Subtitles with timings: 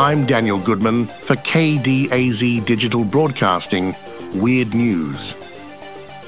[0.00, 3.94] I'm Daniel Goodman for KDAZ Digital Broadcasting
[4.32, 5.34] Weird News.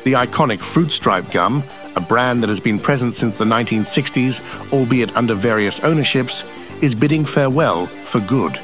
[0.05, 1.65] The iconic Fruit Stripe gum,
[1.97, 4.43] a brand that has been present since the 1960s,
[4.75, 6.45] albeit under various ownerships,
[6.83, 8.61] is bidding farewell for good.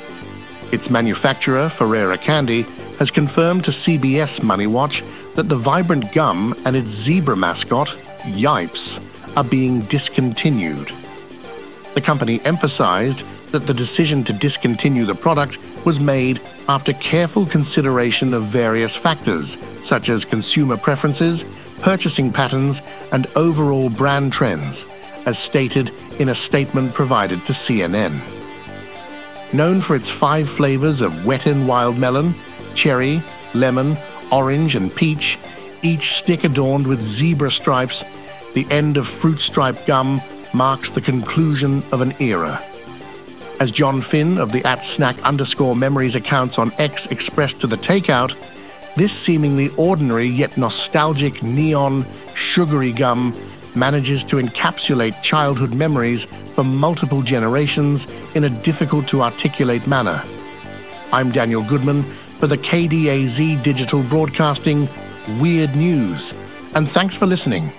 [0.72, 2.66] Its manufacturer, Ferrara Candy,
[2.98, 5.02] has confirmed to CBS Money Watch
[5.36, 7.88] that the vibrant gum and its zebra mascot,
[8.24, 9.00] Yipes,
[9.38, 10.92] are being discontinued.
[11.98, 18.34] The company emphasized that the decision to discontinue the product was made after careful consideration
[18.34, 21.44] of various factors, such as consumer preferences,
[21.78, 24.86] purchasing patterns, and overall brand trends,
[25.26, 25.90] as stated
[26.20, 28.14] in a statement provided to CNN.
[29.52, 32.32] Known for its five flavors of wet and wild melon,
[32.76, 33.20] cherry,
[33.54, 33.96] lemon,
[34.30, 35.36] orange, and peach,
[35.82, 38.04] each stick adorned with zebra stripes,
[38.54, 40.20] the end of fruit stripe gum
[40.54, 42.62] marks the conclusion of an era.
[43.60, 47.76] As John Finn of the at snack underscore memories accounts on X expressed to the
[47.76, 48.36] takeout,
[48.94, 53.34] this seemingly ordinary yet nostalgic neon, sugary gum
[53.74, 60.22] manages to encapsulate childhood memories for multiple generations in a difficult to articulate manner.
[61.12, 64.88] I'm Daniel Goodman for the KDAZ Digital Broadcasting
[65.38, 66.34] Weird News,
[66.74, 67.72] and thanks for listening.